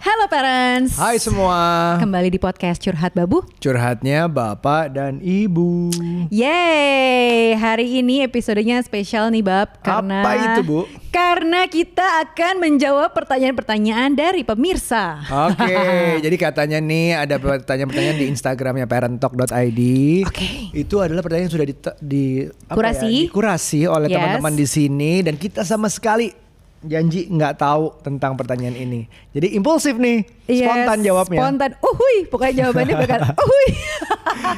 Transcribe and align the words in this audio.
Halo 0.00 0.32
parents. 0.32 0.96
Hai 0.96 1.20
semua. 1.20 1.60
Kembali 2.00 2.32
di 2.32 2.40
podcast 2.40 2.80
Curhat 2.80 3.12
Babu. 3.12 3.44
Curhatnya 3.60 4.32
Bapak 4.32 4.96
dan 4.96 5.20
Ibu. 5.20 5.92
Yeay, 6.32 7.52
hari 7.52 8.00
ini 8.00 8.24
episodenya 8.24 8.80
spesial 8.80 9.28
nih 9.28 9.44
Bab 9.44 9.76
karena 9.84 10.24
Apa 10.24 10.32
itu, 10.40 10.60
Bu? 10.64 10.80
Karena 11.12 11.68
kita 11.68 12.24
akan 12.24 12.64
menjawab 12.64 13.12
pertanyaan-pertanyaan 13.12 14.16
dari 14.16 14.40
pemirsa. 14.40 15.20
Oke, 15.52 15.76
jadi 16.24 16.36
katanya 16.40 16.80
nih 16.80 17.20
ada 17.20 17.36
pertanyaan-pertanyaan 17.36 18.18
di 18.18 18.26
Instagramnya 18.32 18.88
parenttalk.id. 18.88 19.80
Oke. 20.24 20.72
Itu 20.72 21.04
adalah 21.04 21.20
pertanyaan 21.20 21.52
yang 21.52 21.56
sudah 21.60 21.68
di, 21.68 21.74
di 22.00 22.24
apa 22.48 22.72
Kurasi. 22.72 23.04
ya, 23.04 23.20
dikurasi 23.28 23.80
oleh 23.84 24.08
Yes. 24.08 24.16
teman-teman 24.16 24.54
di 24.56 24.64
sini 24.64 25.12
dan 25.20 25.36
kita 25.36 25.60
sama 25.60 25.92
sekali 25.92 26.32
janji 26.80 27.28
nggak 27.28 27.60
tahu 27.60 27.92
tentang 28.00 28.32
pertanyaan 28.34 28.72
ini. 28.72 29.04
Jadi 29.30 29.52
impulsif 29.52 29.94
nih, 29.94 30.24
Yes, 30.46 30.64
spontan 30.64 30.98
jawabnya. 31.00 31.38
Spontan. 31.38 31.70
Uhuy, 31.78 32.16
pokoknya 32.26 32.54
jawabannya 32.64 32.94
bakal 32.96 33.20
uhuy. 33.44 33.66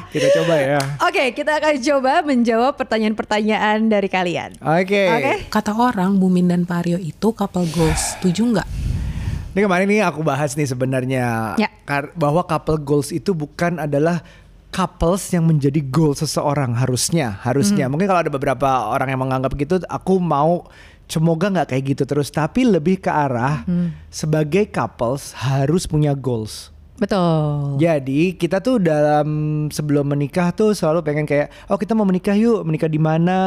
Kita 0.08 0.28
coba 0.38 0.54
ya. 0.56 0.78
Oke, 1.02 1.24
kita 1.32 1.58
akan 1.58 1.74
coba 1.76 2.12
menjawab 2.22 2.72
pertanyaan-pertanyaan 2.78 3.90
dari 3.90 4.06
kalian. 4.06 4.54
Oke. 4.56 5.02
Oke. 5.10 5.32
Kata 5.50 5.74
orang 5.74 6.16
Bumin 6.16 6.46
dan 6.46 6.62
Pario 6.62 6.96
itu 6.96 7.34
couple 7.34 7.66
goals. 7.68 8.14
Setuju 8.16 8.54
nggak? 8.54 8.68
Ini 9.52 9.60
kemarin 9.60 9.84
nih 9.84 10.00
aku 10.00 10.24
bahas 10.24 10.54
nih 10.54 10.64
sebenarnya 10.64 11.58
Ya. 11.58 11.68
bahwa 12.14 12.40
couple 12.42 12.78
goals 12.78 13.12
itu 13.12 13.36
bukan 13.36 13.76
adalah 13.76 14.24
couples 14.72 15.28
yang 15.28 15.44
menjadi 15.44 15.84
goal 15.84 16.16
seseorang 16.16 16.72
harusnya 16.72 17.36
harusnya 17.44 17.84
Hmm. 17.84 17.92
mungkin 17.92 18.08
kalau 18.08 18.24
ada 18.24 18.32
beberapa 18.32 18.88
orang 18.88 19.12
yang 19.12 19.20
menganggap 19.20 19.52
gitu 19.52 19.76
aku 19.84 20.16
mau 20.16 20.64
semoga 21.12 21.52
nggak 21.52 21.68
kayak 21.68 21.84
gitu 21.92 22.02
terus. 22.08 22.32
Tapi 22.32 22.64
lebih 22.64 22.96
ke 22.98 23.12
arah 23.12 23.68
Hmm. 23.68 23.92
sebagai 24.08 24.64
couples 24.66 25.36
harus 25.36 25.84
punya 25.84 26.16
goals. 26.16 26.72
Betul. 26.92 27.82
jadi 27.82 28.36
kita 28.38 28.62
tuh 28.62 28.78
dalam 28.78 29.26
sebelum 29.74 30.06
menikah 30.06 30.54
tuh 30.54 30.70
selalu 30.70 31.02
pengen 31.02 31.26
kayak 31.26 31.50
oh 31.66 31.74
kita 31.74 31.98
mau 31.98 32.06
menikah 32.06 32.30
yuk. 32.38 32.62
Menikah 32.62 32.86
di 32.86 33.02
mana? 33.02 33.38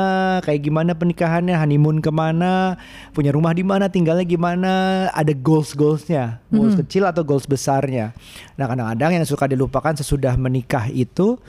Kayak 0.44 0.60
gimana 0.60 0.92
pernikahannya? 0.92 1.56
Honeymoon 1.56 2.04
ke 2.04 2.12
mana 2.12 2.76
punya 3.16 3.32
rumah 3.32 3.56
di 3.56 3.64
mana? 3.64 3.88
Tinggalnya 3.88 4.28
gimana? 4.28 4.72
Ada 5.16 5.32
goals 5.32 5.72
goalsnya 5.72 6.44
goals 6.52 6.76
kecil 6.76 7.08
atau 7.08 7.24
goals 7.24 7.48
besarnya. 7.48 8.12
Nah 8.60 8.68
kadang-kadang 8.68 9.24
yang 9.24 9.26
suka 9.26 9.48
dilupakan 9.48 9.96
sesudah 9.96 10.36
menikah 10.36 10.92
itu 10.92 11.40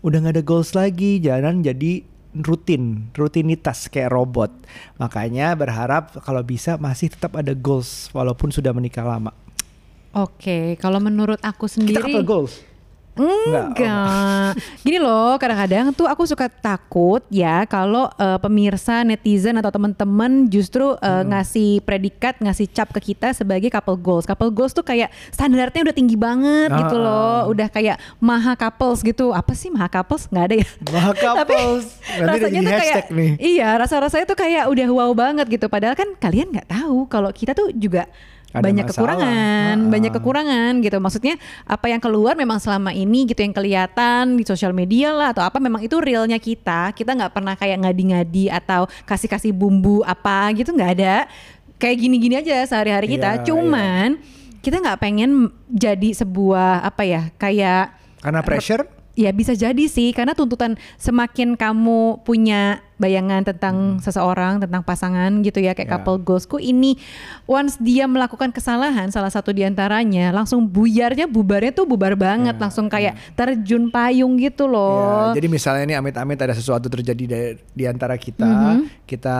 udah 0.00 0.18
nggak 0.24 0.40
ada 0.40 0.44
goals 0.46 0.72
lagi. 0.72 1.20
Jalan 1.20 1.60
jadi 1.60 2.00
rutin 2.32 3.12
rutinitas 3.12 3.92
kayak 3.92 4.12
robot. 4.12 4.50
Makanya 4.96 5.52
berharap 5.52 6.16
kalau 6.24 6.40
bisa 6.40 6.80
masih 6.80 7.12
tetap 7.12 7.36
ada 7.36 7.52
goals 7.52 8.08
walaupun 8.16 8.48
sudah 8.48 8.72
menikah 8.72 9.04
lama. 9.04 9.36
Oke, 10.12 10.76
kalau 10.76 11.00
menurut 11.00 11.40
aku 11.40 11.68
kita 11.68 11.74
sendiri 11.80 12.04
couple 12.04 12.24
goals 12.24 12.71
Enggak, 13.12 13.76
Enggak. 13.76 14.50
Gini 14.88 14.96
loh, 14.96 15.36
kadang-kadang 15.36 15.92
tuh 15.92 16.08
aku 16.08 16.24
suka 16.24 16.48
takut 16.48 17.20
ya 17.28 17.68
kalau 17.68 18.08
eh, 18.16 18.38
pemirsa, 18.40 19.04
netizen 19.04 19.60
atau 19.60 19.68
teman-teman 19.68 20.48
justru 20.48 20.96
eh, 20.96 21.22
ngasih 21.22 21.84
predikat, 21.84 22.40
ngasih 22.40 22.72
cap 22.72 22.88
ke 22.88 23.12
kita 23.12 23.36
sebagai 23.36 23.68
couple 23.68 24.00
goals. 24.00 24.24
Couple 24.24 24.48
goals 24.48 24.72
tuh 24.72 24.80
kayak 24.80 25.12
standarnya 25.28 25.84
udah 25.84 25.92
tinggi 25.92 26.16
banget 26.16 26.72
gitu 26.72 26.96
Ah, 26.96 27.04
loh. 27.04 27.36
ah. 27.44 27.50
Udah 27.52 27.68
kayak 27.68 28.00
maha 28.16 28.56
couples 28.56 29.04
gitu. 29.04 29.30
Apa 29.30 29.52
sih 29.52 29.68
maha 29.68 29.92
couples? 29.92 30.24
Nggak 30.32 30.44
ada 30.48 30.54
ya. 30.56 30.68
Maha 30.88 31.12
couples. 31.22 31.84
Nanti 32.16 32.38
udah 32.40 32.50
jadi 32.50 32.66
hashtag 32.72 33.06
nih. 33.12 33.30
Iya, 33.36 33.68
rasa-rasanya 33.76 34.24
tuh 34.24 34.38
kayak 34.40 34.64
udah 34.72 34.86
wow 34.88 35.12
banget 35.12 35.46
gitu. 35.52 35.68
Padahal 35.68 35.92
kan 35.92 36.08
kalian 36.16 36.48
nggak 36.48 36.68
tahu 36.70 37.04
kalau 37.06 37.28
kita 37.28 37.52
tuh 37.52 37.68
juga 37.76 38.08
Ada 38.52 38.62
banyak 38.68 38.84
masalah. 38.84 38.96
kekurangan, 39.16 39.76
Ah, 39.76 39.80
ah. 39.80 39.90
banyak 39.90 40.12
kekurangan 40.12 40.72
gitu. 40.84 40.96
Maksudnya 41.00 41.34
apa 41.64 41.86
yang 41.88 42.00
keluar 42.04 42.36
memang 42.36 42.60
selama 42.60 42.92
ini 42.92 43.24
gitu 43.24 43.40
yang 43.40 43.56
kelihatan 43.56 44.36
di 44.36 44.44
sosial 44.44 44.76
media 44.76 45.08
lah 45.16 45.32
atau 45.32 45.40
apa 45.40 45.56
memang 45.56 45.80
itu 45.80 45.96
realnya 45.96 46.36
kita. 46.36 46.92
Kita 46.92 47.16
nggak 47.16 47.32
pernah 47.32 47.56
kayak 47.56 47.80
ngadi-ngadi 47.80 48.52
atau 48.52 48.84
kasih-kasih 49.08 49.56
bumbu 49.56 50.04
apa 50.04 50.52
gitu 50.52 50.76
nggak 50.76 50.92
ada. 51.00 51.16
Kayak 51.80 51.96
gini-gini 51.98 52.34
aja 52.38 52.62
sehari-hari 52.68 53.16
kita. 53.16 53.40
Iya, 53.40 53.44
Cuman 53.48 54.20
kita 54.60 54.78
nggak 54.78 55.00
pengen 55.00 55.50
jadi 55.66 56.12
sebuah 56.14 56.86
apa 56.86 57.02
ya 57.02 57.22
kayak 57.40 57.98
Karena 58.22 58.38
pressure 58.44 58.86
Ya 59.12 59.28
bisa 59.28 59.52
jadi 59.52 59.84
sih 59.84 60.10
karena 60.10 60.32
tuntutan 60.32 60.74
semakin 60.96 61.52
kamu 61.52 62.24
punya 62.24 62.80
bayangan 62.96 63.44
tentang 63.44 63.98
seseorang, 63.98 64.56
tentang 64.56 64.80
pasangan 64.80 65.28
gitu 65.42 65.58
ya 65.58 65.72
kayak 65.72 65.84
Hmm. 65.84 65.92
Ya. 65.92 66.00
couple 66.00 66.18
goalsku 66.22 66.56
ini 66.56 66.96
once 67.44 67.76
dia 67.76 68.06
melakukan 68.06 68.48
kesalahan 68.48 69.10
salah 69.10 69.28
satu 69.28 69.50
di 69.50 69.60
antaranya 69.62 70.30
langsung 70.30 70.64
buyarnya 70.64 71.26
bubarnya 71.26 71.74
tuh 71.74 71.84
bubar 71.84 72.14
banget 72.14 72.56
Ya, 72.56 72.60
langsung 72.60 72.88
kayak 72.88 73.18
terjun 73.34 73.90
payung 73.90 74.36
gitu 74.36 74.64
loh. 74.64 75.30
Ya, 75.30 75.36
jadi 75.36 75.48
misalnya 75.50 75.84
nih 75.84 75.96
amit-amit 75.98 76.38
ada 76.38 76.54
sesuatu 76.54 76.88
terjadi 76.88 77.22
di, 77.22 77.38
di 77.74 77.84
antara 77.84 78.16
kita, 78.16 78.48
Mhm. 78.48 79.04
kita 79.04 79.38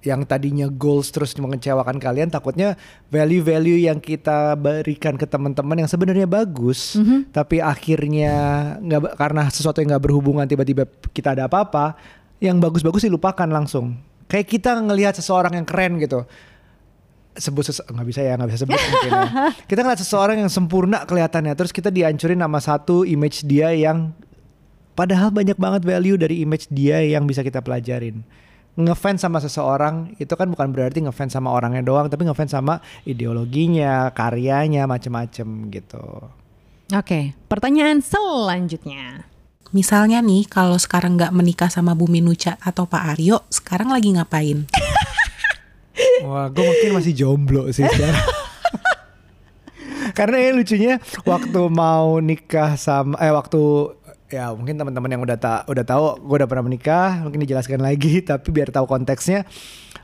yang 0.00 0.24
tadinya 0.24 0.64
goals 0.64 1.12
terus 1.12 1.36
mengecewakan 1.36 2.00
kalian, 2.00 2.32
takutnya 2.32 2.74
value-value 3.12 3.84
yang 3.84 4.00
kita 4.00 4.56
berikan 4.56 5.20
ke 5.20 5.28
teman-teman 5.28 5.84
yang 5.84 5.90
sebenarnya 5.90 6.24
bagus, 6.24 6.96
Mhm. 6.96 7.28
tapi 7.30 7.60
akhirnya 7.60 8.32
nggak 8.80 9.14
karena 9.20 9.44
sesuatu 9.52 9.84
yang 9.84 9.92
nggak 9.92 10.04
berhubungan 10.08 10.48
tiba-tiba 10.48 10.88
kita 11.12 11.36
ada 11.36 11.44
apa-apa, 11.46 12.00
yang 12.40 12.56
bagus-bagus 12.56 13.04
dilupakan 13.04 13.44
langsung. 13.44 14.00
Kayak 14.24 14.46
kita 14.48 14.70
ngelihat 14.80 15.14
seseorang 15.16 15.52
yang 15.56 15.66
keren 15.68 16.00
gitu. 16.00 16.24
sebut 17.30 17.62
nggak 17.62 18.06
bisa 18.10 18.20
ya 18.26 18.34
nggak 18.34 18.48
bisa 18.50 18.60
sebut 18.66 18.74
mungkin 18.74 19.10
ya. 19.14 19.22
kita 19.70 19.80
ngeliat 19.86 20.02
seseorang 20.02 20.36
yang 20.42 20.50
sempurna 20.50 21.06
kelihatannya 21.06 21.54
terus 21.54 21.70
kita 21.70 21.86
dihancurin 21.88 22.36
nama 22.36 22.58
satu 22.58 23.06
image 23.06 23.46
dia 23.46 23.70
yang 23.70 24.10
Padahal 24.92 25.32
banyak 25.32 25.56
banget 25.56 25.82
value 25.86 26.20
dari 26.20 26.44
image 26.44 26.68
dia 26.68 27.00
yang 27.00 27.24
bisa 27.24 27.40
kita 27.40 27.64
pelajarin. 27.64 28.20
Ngefans 28.80 29.20
sama 29.20 29.38
seseorang 29.44 30.16
itu 30.16 30.32
kan 30.32 30.48
bukan 30.48 30.72
berarti 30.72 31.04
ngefans 31.04 31.36
sama 31.36 31.52
orangnya 31.52 31.84
doang, 31.84 32.08
tapi 32.08 32.24
ngefans 32.24 32.56
sama 32.56 32.80
ideologinya, 33.04 34.08
karyanya, 34.16 34.88
macem-macem 34.88 35.68
gitu. 35.68 36.32
Oke, 36.90 37.38
pertanyaan 37.46 38.02
selanjutnya. 38.02 39.30
Misalnya 39.70 40.18
nih 40.18 40.50
kalau 40.50 40.74
sekarang 40.74 41.14
nggak 41.14 41.30
menikah 41.30 41.70
sama 41.70 41.94
Bumi 41.94 42.18
Nuca 42.18 42.58
atau 42.58 42.90
Pak 42.90 43.14
Aryo, 43.14 43.46
sekarang 43.46 43.94
lagi 43.94 44.10
ngapain? 44.10 44.66
Wah, 46.26 46.50
gue 46.50 46.64
mungkin 46.66 46.90
masih 46.98 47.14
jomblo 47.14 47.70
sih 47.70 47.86
sekarang. 47.86 48.26
Karena 50.18 50.36
ya 50.42 50.50
lucunya 50.50 50.94
waktu 51.22 51.60
mau 51.70 52.18
nikah 52.18 52.74
sama 52.74 53.14
eh 53.22 53.30
waktu 53.30 53.94
ya 54.30 54.50
mungkin 54.50 54.74
teman-teman 54.74 55.10
yang 55.10 55.20
udah 55.20 55.36
tak 55.36 55.60
udah 55.66 55.82
tahu 55.82 56.04
gue 56.20 56.36
udah 56.38 56.48
pernah 56.48 56.64
menikah 56.64 57.20
mungkin 57.20 57.40
dijelaskan 57.40 57.78
lagi 57.78 58.22
tapi 58.30 58.48
biar 58.48 58.68
tahu 58.68 58.86
konteksnya 58.86 59.44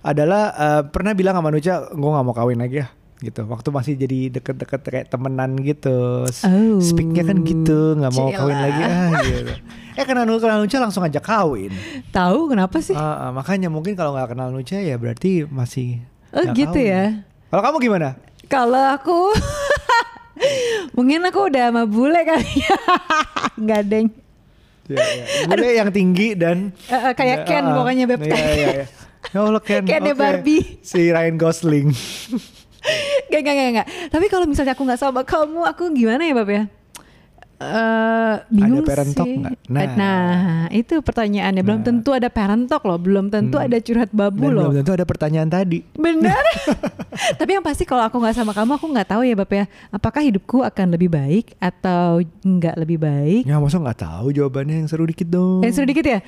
adalah 0.00 0.42
eh, 0.52 0.82
pernah 0.84 1.12
bilang 1.12 1.34
sama 1.34 1.48
Nuca 1.48 1.88
gue 1.88 2.10
nggak 2.10 2.24
mau 2.24 2.34
kawin 2.34 2.58
lagi 2.58 2.80
ya 2.80 2.88
gitu 3.16 3.48
waktu 3.48 3.68
masih 3.70 3.92
jadi 3.96 4.28
deket-deket 4.30 4.80
kayak 4.82 5.06
temenan 5.08 5.56
gitu 5.58 6.28
Oh. 6.44 6.76
speaknya 6.78 7.24
kan 7.24 7.40
gitu 7.40 7.96
nggak 7.96 8.12
mau 8.12 8.28
kawin 8.28 8.52
Cila. 8.52 8.64
lagi 8.68 8.82
ah 8.82 9.08
gitu 9.24 9.52
eh 9.96 10.04
kenal 10.04 10.28
kenal 10.28 10.58
Nuca 10.60 10.76
langsung 10.78 11.00
ajak 11.00 11.24
kawin 11.24 11.72
Tahu 12.12 12.52
kenapa 12.52 12.76
sih? 12.78 12.92
Ah, 12.92 13.28
ah, 13.28 13.30
makanya 13.32 13.66
mungkin 13.66 13.96
kalau 13.96 14.12
nggak 14.12 14.30
kenal 14.30 14.50
Nuca 14.50 14.76
ya 14.76 14.94
berarti 14.94 15.48
masih 15.48 16.04
Oh, 16.28 16.44
gitu 16.52 16.76
kawin. 16.76 16.92
ya. 16.92 17.04
Kalau 17.48 17.62
kamu 17.64 17.76
gimana? 17.80 18.08
Kalau 18.46 18.82
aku 18.92 19.32
mungkin 20.92 21.20
aku 21.24 21.48
udah 21.48 21.72
sama 21.72 21.82
bule 21.84 22.20
kali 22.22 22.50
ya. 22.60 22.76
Enggak 23.60 23.82
deng. 23.88 24.08
Ya, 24.86 25.02
ya. 25.02 25.24
Bule 25.50 25.68
yang 25.74 25.90
tinggi 25.90 26.38
dan 26.38 26.70
Eh, 26.86 26.94
eh, 26.94 27.12
kayak 27.18 27.42
Ken 27.42 27.66
Ah, 27.66 27.74
ah. 27.74 27.76
pokoknya, 27.82 28.04
Beb. 28.06 28.22
Iya, 28.22 28.38
iya, 28.38 28.52
iya. 28.54 28.86
Ya 29.34 29.38
Allah 29.42 29.58
Ken. 29.58 29.82
Kennya 29.82 30.14
oke. 30.14 30.22
Barbie. 30.22 30.78
Si 30.78 31.10
Ryan 31.10 31.34
Gosling. 31.34 31.90
Gak, 33.26 33.42
gak, 33.42 33.54
gak, 33.58 33.70
gak. 33.82 33.86
Tapi 34.14 34.26
kalau 34.30 34.46
misalnya 34.46 34.78
aku 34.78 34.86
nggak 34.86 35.02
sama 35.02 35.26
kamu, 35.26 35.66
aku 35.66 35.90
gimana 35.90 36.22
ya, 36.22 36.38
Bab 36.38 36.46
ya? 36.46 36.70
Eh 37.56 38.34
bingung 38.52 38.84
Ada 38.84 38.88
parent 38.88 39.12
talk 39.16 39.24
sih. 39.24 39.40
Nah. 39.72 39.88
Nah. 39.96 40.68
itu 40.68 41.00
pertanyaannya. 41.00 41.64
Belum 41.64 41.80
Nah. 41.80 41.86
tentu 41.88 42.10
ada 42.12 42.28
parent 42.28 42.68
talk 42.68 42.84
loh. 42.84 43.00
Belum 43.00 43.32
tentu 43.32 43.56
ada 43.56 43.80
curhat 43.80 44.12
babu 44.12 44.44
Dan 44.44 44.52
loh. 44.52 44.62
belum 44.68 44.84
tentu 44.84 44.92
ada 44.92 45.08
pertanyaan 45.08 45.48
tadi. 45.48 45.80
Benar. 45.96 46.44
Tapi 47.40 47.50
yang 47.56 47.64
pasti 47.64 47.88
kalau 47.88 48.04
aku 48.04 48.20
nggak 48.20 48.36
sama 48.36 48.52
kamu, 48.52 48.76
aku 48.76 48.86
nggak 48.92 49.08
tahu 49.08 49.24
ya, 49.24 49.32
Bab 49.32 49.48
ya. 49.48 49.64
Apakah 49.88 50.20
hidupku 50.20 50.60
akan 50.60 50.86
lebih 50.92 51.08
baik 51.08 51.56
atau 51.56 52.20
nggak 52.44 52.76
lebih 52.76 53.00
baik? 53.00 53.48
Ya 53.48 53.56
masa 53.56 53.80
nggak 53.80 54.04
tahu 54.04 54.36
jawabannya 54.36 54.84
yang 54.84 54.88
seru 54.88 55.08
dikit 55.08 55.24
dong. 55.26 55.64
Eh, 55.64 55.72
seru 55.72 55.88
dikit 55.88 56.04
ya. 56.04 56.20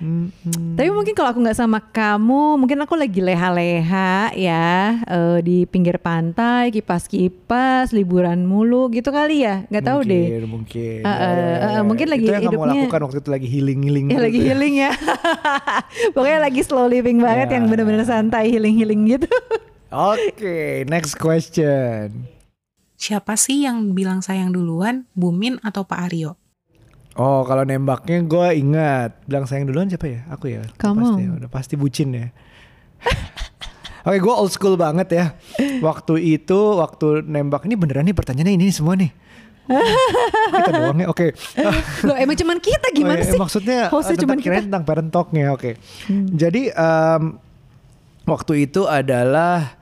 Hmm. 0.00 0.32
Tapi 0.74 0.88
mungkin 0.88 1.12
kalau 1.12 1.28
aku 1.28 1.44
nggak 1.44 1.54
sama 1.54 1.76
kamu, 1.78 2.56
mungkin 2.56 2.80
aku 2.80 2.96
lagi 2.96 3.20
leha-leha 3.20 4.32
ya 4.32 4.68
eh, 5.04 5.38
di 5.40 5.64
pinggir 5.64 6.00
pantai, 6.00 6.72
kipas-kipas, 6.72 7.92
liburan 7.92 8.42
mulu 8.42 8.88
gitu 8.88 9.12
kali 9.12 9.44
ya. 9.44 9.68
Nggak 9.68 9.84
tahu 9.84 10.00
deh. 10.02 10.40
Mungkin, 10.40 10.48
Mungkin. 10.50 10.98
Eh, 11.04 11.12
eh, 11.12 11.32
eh, 11.60 11.70
eh, 11.76 11.82
mungkin 11.84 12.06
lagi 12.08 12.24
Itu 12.24 12.32
yang 12.32 12.42
kamu 12.42 12.52
hidupnya- 12.56 12.82
lakukan 12.88 13.00
waktu 13.04 13.18
itu 13.18 13.30
lagi 13.30 13.48
healing-healing. 13.48 14.06
Ya 14.08 14.18
lagi 14.18 14.34
gitu. 14.34 14.48
healing 14.48 14.74
ya. 14.78 14.90
Pokoknya 16.16 16.38
lagi 16.40 16.60
slow 16.60 16.86
living 16.86 17.20
banget 17.20 17.48
Ya. 17.48 17.54
yang 17.56 17.68
bener-bener 17.68 18.02
santai 18.02 18.48
healing-healing 18.48 19.00
gitu. 19.10 19.28
Oke, 19.90 20.86
next 20.86 21.14
question. 21.14 22.24
Siapa 22.94 23.34
sih 23.34 23.64
yang 23.64 23.92
bilang 23.92 24.20
sayang 24.20 24.48
duluan, 24.50 25.04
Bumin 25.12 25.60
atau 25.60 25.84
Pak 25.84 26.08
Aryo? 26.08 26.36
Oh 27.20 27.44
kalau 27.44 27.68
nembaknya 27.68 28.24
gue 28.24 28.48
ingat 28.56 29.20
bilang 29.28 29.44
sayang 29.44 29.68
duluan 29.68 29.92
siapa 29.92 30.08
ya? 30.08 30.24
Aku 30.32 30.48
ya. 30.48 30.64
Udah 30.64 30.80
Kamu. 30.80 31.04
Pasti, 31.04 31.22
udah 31.28 31.50
pasti 31.52 31.74
bucin 31.76 32.08
ya. 32.16 32.26
Oke 34.08 34.16
gue 34.16 34.32
old 34.32 34.48
school 34.48 34.80
banget 34.80 35.12
ya. 35.12 35.24
Waktu 35.84 36.40
itu 36.40 36.80
waktu 36.80 37.20
nembak 37.28 37.68
ini 37.68 37.76
beneran 37.76 38.08
nih 38.08 38.16
pertanyaannya 38.16 38.56
ini 38.56 38.72
semua 38.72 38.96
nih. 38.96 39.12
kita 40.56 40.70
doang 40.72 40.96
ya. 40.96 41.06
Oke. 41.12 41.36
Loh 42.08 42.16
emang 42.16 42.40
cuman 42.40 42.56
kita 42.56 42.88
gimana 42.96 43.20
Oh, 43.20 43.28
iya, 43.28 43.32
sih? 43.36 43.38
Maksudnya 43.38 43.80
Hostnya 43.92 44.16
tentang 44.16 44.24
cuman 44.24 44.38
kita. 44.40 44.56
Hmm. 44.56 44.64
tentang 44.72 44.84
parent 44.88 45.10
talknya. 45.12 45.44
Oke. 45.52 45.76
Jadi 46.32 46.72
em, 46.72 47.22
waktu 48.24 48.52
itu 48.64 48.88
adalah 48.88 49.76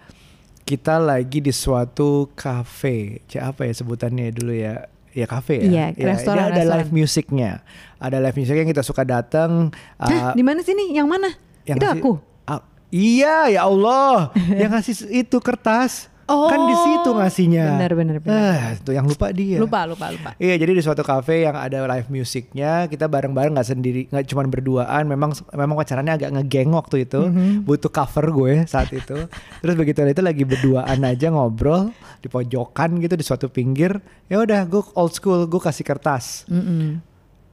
kita 0.67 0.99
lagi 0.99 1.39
di 1.39 1.55
suatu 1.55 2.35
cafe. 2.35 3.23
Cek 3.31 3.43
apa 3.55 3.71
ya 3.71 3.73
sebutannya 3.79 4.35
dulu 4.35 4.53
ya? 4.59 4.91
Ya 5.19 5.27
cafe 5.27 5.59
ya. 5.59 5.67
Iya, 5.67 5.87
Ya, 5.93 6.05
restoran, 6.07 6.39
dia 6.39 6.47
ada 6.49 6.63
restoran. 6.63 6.79
live 6.79 6.93
musicnya. 6.95 7.51
Ada 7.99 8.17
live 8.21 8.37
music 8.39 8.55
yang 8.55 8.69
kita 8.69 8.83
suka 8.83 9.03
datang. 9.03 9.75
Hah, 9.99 10.31
uh, 10.31 10.33
di 10.33 10.47
mana 10.47 10.63
sih 10.63 10.73
nih? 10.73 10.95
Yang 10.95 11.09
mana? 11.11 11.29
yang 11.67 11.77
itu 11.77 11.85
ngasih- 11.85 11.99
aku. 12.01 12.13
Ah, 12.45 12.63
iya 12.89 13.51
ya 13.51 13.67
Allah, 13.67 14.31
yang 14.55 14.71
ngasih 14.71 14.95
itu 15.11 15.37
kertas. 15.39 16.07
Kan 16.29 16.61
di 16.63 16.77
situ 16.77 17.09
ngasihnya. 17.11 17.65
Benar, 17.73 17.93
benar, 17.93 18.17
benar. 18.19 18.37
Ah, 18.37 18.67
itu 18.75 18.91
yang 18.91 19.05
lupa 19.05 19.33
dia. 19.33 19.57
Lupa, 19.57 19.83
lupa, 19.83 20.07
lupa. 20.09 20.31
Iya 20.37 20.55
jadi 20.55 20.73
di 20.73 20.83
suatu 20.83 21.01
cafe 21.01 21.43
yang 21.43 21.57
ada 21.57 21.89
live 21.89 22.09
musiknya 22.09 22.85
kita 22.85 23.09
bareng-bareng 23.09 23.51
nggak 23.51 23.65
sendiri 23.67 24.03
nggak 24.07 24.25
cuma 24.27 24.45
berduaan 24.45 25.05
memang 25.05 25.33
memang 25.51 25.75
pacarannya 25.75 26.15
agak 26.15 26.31
ngegeng 26.31 26.71
waktu 26.71 27.03
itu 27.03 27.21
Mhm. 27.25 27.65
butuh 27.65 27.89
cover 27.89 28.29
gue 28.29 28.55
saat 28.65 28.91
itu 28.91 29.17
terus 29.61 29.75
begitu 29.75 30.05
itu 30.05 30.21
lagi 30.21 30.45
berduaan 30.45 31.01
aja 31.01 31.29
ngobrol 31.29 31.91
di 32.19 32.29
pojokan 32.29 32.99
gitu 32.99 33.15
di 33.15 33.25
suatu 33.25 33.49
pinggir 33.49 33.97
ya 34.27 34.39
udah 34.39 34.65
gue 34.65 34.85
old 34.95 35.11
school 35.11 35.45
gue 35.45 35.59
kasih 35.59 35.83
kertas 35.83 36.45
Mm-mm. 36.47 37.01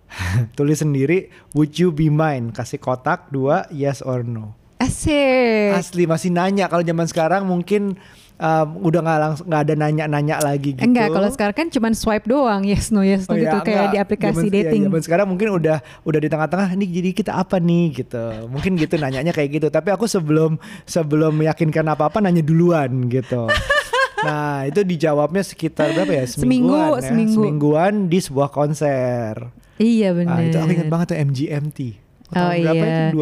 tulis 0.57 0.77
sendiri 0.77 1.27
would 1.51 1.75
you 1.75 1.89
be 1.89 2.07
mine 2.07 2.51
kasih 2.51 2.77
kotak 2.77 3.27
dua 3.29 3.65
yes 3.69 3.99
or 3.99 4.21
no 4.21 4.53
Asik. 4.85 5.69
asli 5.73 6.03
masih 6.05 6.29
nanya 6.29 6.65
kalau 6.65 6.81
zaman 6.81 7.05
sekarang 7.05 7.41
mungkin 7.43 7.97
um, 8.35 8.67
udah 8.81 8.99
nggak 9.01 9.19
langsung 9.19 9.45
nggak 9.45 9.61
ada 9.61 9.73
nanya-nanya 9.75 10.35
lagi 10.39 10.73
gitu 10.73 10.83
Enggak, 10.83 11.09
kalau 11.09 11.29
sekarang 11.29 11.55
kan 11.55 11.67
cuman 11.69 11.91
swipe 11.91 12.25
doang, 12.25 12.61
yes 12.67 12.89
no 12.89 13.01
yes 13.01 13.25
Oh 13.25 13.33
no 13.33 13.39
gitu 13.39 13.49
ya, 13.49 13.61
kayak 13.61 13.75
enggak. 13.81 13.91
di 13.91 13.97
aplikasi 13.97 14.35
Zaman- 14.37 14.51
iya, 14.51 14.63
dating. 14.63 14.81
zaman 14.85 15.01
sekarang 15.01 15.27
mungkin 15.27 15.47
udah 15.51 15.77
udah 16.01 16.19
di 16.19 16.27
tengah-tengah 16.27 16.67
nih 16.75 16.89
jadi 16.93 17.09
kita 17.11 17.31
apa 17.33 17.57
nih 17.57 17.85
gitu. 17.95 18.23
Mungkin 18.47 18.71
gitu 18.75 18.95
nanyanya 18.95 19.31
kayak 19.31 19.49
gitu. 19.53 19.67
Tapi 19.67 19.89
aku 19.89 20.05
sebelum 20.05 20.55
sebelum 20.83 21.33
meyakinkan 21.35 21.85
apa-apa 21.85 22.19
nanya 22.19 22.41
duluan 22.41 23.07
gitu. 23.07 23.47
Nah 24.17 24.65
itu 24.65 24.81
dijawabnya 24.81 25.41
sekitar 25.41 25.91
berapa 25.91 26.09
ya 26.11 26.25
Seminggu, 26.25 26.73
semingguan 26.73 26.89
ya 26.95 27.01
seminggu. 27.03 27.35
semingguan 27.35 27.93
di 28.07 28.19
sebuah 28.19 28.49
konser. 28.49 29.33
Iya 29.75 30.15
benar. 30.15 30.33
Ah, 30.33 30.41
itu 30.41 30.55
aku 30.55 30.71
ingat 30.71 30.87
banget 30.87 31.05
tuh 31.07 31.17
MGMT. 31.19 31.79
Oh, 32.25 32.33
Tahun 32.33 32.57
berapa 32.57 32.83
iya. 32.83 32.95
itu 33.05 33.17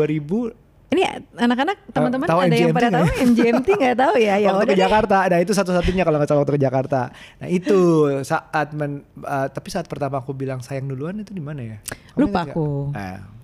2000 0.48 0.63
Ini 0.94 1.02
anak-anak 1.42 1.78
teman-teman 1.90 2.28
tahu 2.30 2.40
ada 2.46 2.54
yang 2.54 2.70
MGMT 2.70 2.78
pada 2.78 2.88
nggak 2.88 3.02
tahu? 3.02 3.08
MGMT 3.34 3.68
nggak 3.82 3.98
tahu 3.98 4.16
ya? 4.22 4.36
Ya 4.38 4.48
waktu 4.54 4.62
udah 4.62 4.70
ke 4.70 4.76
deh. 4.78 4.84
Jakarta. 4.86 5.18
Nah 5.26 5.40
itu 5.42 5.52
satu-satunya 5.58 6.04
kalau 6.06 6.18
nggak 6.22 6.30
salah 6.30 6.42
waktu 6.46 6.54
ke 6.54 6.62
Jakarta. 6.62 7.02
Nah 7.42 7.48
itu 7.50 7.80
saat 8.22 8.68
men, 8.78 9.02
uh, 9.26 9.48
tapi 9.50 9.68
saat 9.74 9.90
pertama 9.90 10.22
aku 10.22 10.38
bilang 10.38 10.62
sayang 10.62 10.86
duluan 10.86 11.18
itu 11.18 11.34
di 11.34 11.42
mana 11.42 11.62
ya? 11.66 11.78
Kamu 12.14 12.30
Lupa 12.30 12.40
aku. 12.46 12.94
Nah. 12.94 13.43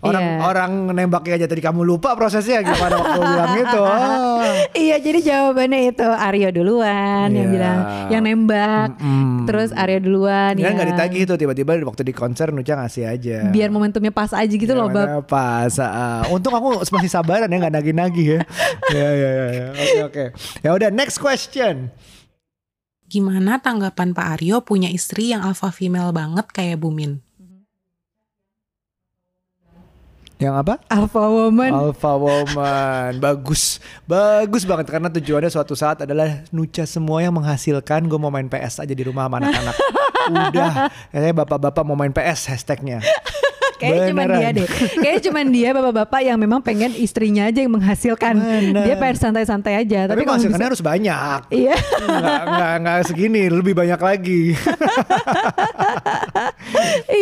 Orang 0.00 0.24
Iya. 0.24 0.36
orang 0.40 0.70
nembaknya 0.96 1.36
aja 1.36 1.46
tadi 1.46 1.60
kamu 1.60 1.84
lupa 1.84 2.16
prosesnya 2.16 2.64
gimana 2.64 2.96
waktu 2.96 3.20
bilang 3.20 3.52
itu. 3.52 3.80
Oh. 3.84 4.40
Iya, 4.80 4.96
jadi 4.96 5.18
jawabannya 5.20 5.92
itu 5.92 6.06
Aryo 6.08 6.48
duluan 6.50 7.28
Iya. 7.28 7.36
yang 7.36 7.48
bilang 7.52 7.78
yang 8.08 8.22
nembak. 8.24 8.96
Mm-mm. 8.96 9.44
Terus 9.44 9.76
Aryo 9.76 10.00
duluan 10.00 10.56
Kan 10.56 10.64
ya. 10.64 10.72
nggak 10.72 10.88
ditagih 10.96 11.22
tuh 11.28 11.36
tiba-tiba 11.36 11.76
waktu 11.84 12.00
di 12.00 12.16
konser 12.16 12.48
Nuca 12.48 12.80
ngasih 12.80 13.04
aja. 13.04 13.36
Biar 13.52 13.68
momentumnya 13.68 14.08
pas 14.08 14.32
aja 14.32 14.48
gitu 14.48 14.72
loh, 14.72 14.88
Bab. 14.88 15.04
Gimana 15.04 15.20
Pas. 15.20 15.74
ah. 15.76 16.24
untung 16.32 16.56
aku 16.56 16.80
masih 16.80 17.12
sabaran 17.12 17.52
ya 17.52 17.56
nggak 17.60 17.74
nagih-nagih 17.76 18.26
ya. 18.26 18.40
ya 18.96 19.08
ya 19.12 19.30
ya. 19.30 19.46
ya. 19.52 19.66
Oke 19.76 19.98
oke. 20.08 20.24
Ya 20.64 20.70
udah 20.72 20.88
next 20.88 21.20
question. 21.20 21.92
Gimana 23.04 23.58
tanggapan 23.58 24.14
Pak 24.14 24.38
Aryo 24.38 24.62
punya 24.62 24.88
istri 24.88 25.34
yang 25.34 25.42
alpha 25.42 25.68
female 25.68 26.14
banget 26.14 26.46
kayak 26.54 26.78
Bumin? 26.78 27.20
Yang 30.40 30.54
apa? 30.56 30.74
Alpha 30.88 31.20
woman. 31.20 31.70
Alpha 31.70 32.12
Woman 32.16 33.20
Bagus 33.20 33.76
Bagus 34.02 34.64
banget 34.64 34.88
Karena 34.88 35.12
tujuannya 35.12 35.52
suatu 35.52 35.76
saat 35.76 36.00
adalah 36.00 36.48
Nuca 36.48 36.88
semua 36.88 37.20
yang 37.20 37.36
menghasilkan 37.36 38.08
Gue 38.08 38.16
mau 38.16 38.32
main 38.32 38.48
PS 38.48 38.80
aja 38.80 38.94
di 38.96 39.04
rumah 39.04 39.28
sama 39.28 39.36
anak-anak 39.36 39.76
Udah 40.32 40.72
Kayaknya 41.12 41.32
bapak-bapak 41.36 41.82
mau 41.84 41.92
main 41.92 42.08
PS 42.08 42.48
hashtagnya 42.50 43.04
Kayaknya 43.80 44.12
cuma 44.12 44.24
dia 44.28 44.48
deh. 44.52 44.68
Kayaknya 45.00 45.22
cuma 45.24 45.40
dia 45.40 45.68
bapak-bapak 45.72 46.20
yang 46.20 46.36
memang 46.36 46.60
pengen 46.60 46.92
istrinya 46.92 47.48
aja 47.48 47.64
yang 47.64 47.72
menghasilkan. 47.72 48.36
Bener. 48.36 48.84
Dia 48.84 49.00
pengen 49.00 49.16
santai-santai 49.16 49.72
aja. 49.72 50.04
Tapi 50.04 50.20
Tapi, 50.20 50.28
menghasilkannya 50.28 50.60
bisa- 50.60 50.68
harus 50.68 50.82
banyak 50.84 51.40
Iya. 51.48 51.76
nggak, 51.80 52.42
nggak, 52.44 52.74
nggak 52.76 52.98
segini 53.08 53.48
Lebih 53.48 53.72
banyak 53.72 53.96
lagi 53.96 54.52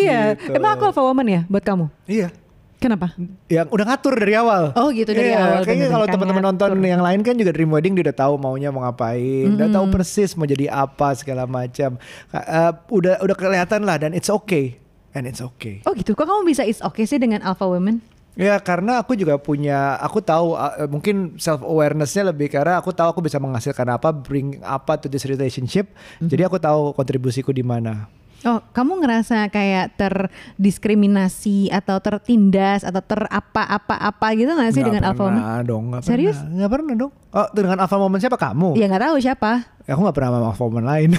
iya. 0.03 0.35
Gitu. 0.35 0.59
Emang 0.59 0.75
aku 0.75 0.91
alpha 0.91 0.99
woman 0.99 1.27
ya 1.27 1.41
buat 1.47 1.63
kamu? 1.63 1.87
Iya 2.11 2.35
Kenapa? 2.79 3.11
yang 3.51 3.67
udah 3.75 3.85
ngatur 3.91 4.15
dari 4.15 4.39
awal. 4.39 4.71
Oh, 4.79 4.95
gitu, 4.95 5.11
dari 5.11 5.35
Iya, 5.35 5.43
awal, 5.43 5.61
Kayaknya 5.67 5.89
kalau 5.91 6.07
teman-teman 6.07 6.45
nonton 6.55 6.71
ngatur. 6.79 6.87
yang 6.87 7.03
lain 7.03 7.21
kan 7.27 7.35
juga 7.35 7.51
Dream 7.51 7.71
Wedding 7.75 7.99
dia 7.99 8.05
udah 8.07 8.17
tahu 8.17 8.35
maunya 8.39 8.71
mau 8.71 8.87
ngapain, 8.87 9.51
udah 9.59 9.67
tahu 9.67 9.85
persis 9.91 10.39
mau 10.39 10.47
jadi 10.47 10.71
apa 10.71 11.11
segala 11.19 11.43
macam. 11.51 11.99
Eh, 12.31 12.73
udah 12.95 13.19
udah 13.19 13.37
kelihatan 13.37 13.83
lah 13.83 13.99
dan 13.99 14.15
it's 14.15 14.31
okay. 14.31 14.79
And 15.11 15.27
it's 15.27 15.43
okay. 15.43 15.83
Oh 15.89 15.93
gitu. 15.97 16.15
Kok 16.15 16.23
kamu 16.23 16.47
bisa 16.47 16.63
is 16.63 16.79
okay 16.79 17.03
sih 17.03 17.19
dengan 17.19 17.43
alpha 17.43 17.67
woman? 17.67 17.99
Ya 18.39 18.55
karena 18.63 19.03
aku 19.03 19.19
juga 19.19 19.35
punya, 19.35 19.99
aku 19.99 20.23
tahu 20.23 20.55
uh, 20.55 20.87
mungkin 20.87 21.35
self 21.43 21.59
awarenessnya 21.59 22.31
lebih 22.31 22.47
karena 22.47 22.79
aku 22.79 22.95
tahu 22.95 23.11
aku 23.11 23.21
bisa 23.27 23.43
menghasilkan 23.43 23.91
apa, 23.91 24.15
bring 24.15 24.63
apa 24.63 24.95
to 24.95 25.11
this 25.11 25.27
relationship. 25.27 25.91
Jadi 26.23 26.47
aku 26.47 26.63
tahu 26.63 26.95
kontribusiku 26.95 27.51
di 27.51 27.67
mana. 27.67 28.07
Oh, 28.47 28.63
kamu 28.71 29.03
ngerasa 29.03 29.51
kayak 29.51 29.99
terdiskriminasi 29.99 31.75
atau 31.75 31.99
tertindas 31.99 32.87
atau 32.87 33.03
terapa-apa-apa 33.03 34.27
gitu 34.39 34.55
gak 34.55 34.71
sih 34.71 34.79
Nggak 34.79 34.89
dengan 34.95 35.03
alpha 35.11 35.23
woman? 35.27 35.43
dong, 35.67 35.85
nggak 35.91 36.03
Serius? 36.07 36.39
pernah. 36.39 36.55
Nggak 36.55 36.71
pernah 36.71 36.95
dong. 36.95 37.13
Oh, 37.35 37.49
dengan 37.51 37.77
alpha 37.83 37.97
woman 37.99 38.19
siapa 38.23 38.39
kamu? 38.39 38.79
Ya 38.79 38.87
nggak 38.87 39.05
tahu 39.11 39.17
siapa. 39.19 39.53
Ya, 39.91 39.99
aku 39.99 40.01
nggak 40.07 40.17
pernah 40.17 40.31
sama 40.31 40.47
alpha 40.55 40.65
woman 40.71 40.87
lain. 40.87 41.11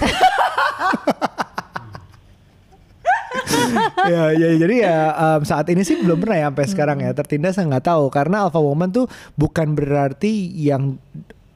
ya, 4.10 4.22
ya, 4.34 4.48
jadi 4.58 4.74
ya 4.82 4.98
um, 5.14 5.40
saat 5.44 5.66
ini 5.70 5.84
sih 5.84 6.00
belum 6.02 6.18
pernah 6.18 6.36
ya 6.40 6.46
sampai 6.50 6.66
sekarang 6.66 6.98
ya 7.04 7.10
tertindas 7.14 7.54
saya 7.56 7.68
nggak 7.68 7.86
tahu 7.86 8.08
karena 8.10 8.48
alpha 8.48 8.58
woman 8.58 8.90
tuh 8.90 9.06
bukan 9.36 9.76
berarti 9.76 10.50
yang 10.56 10.98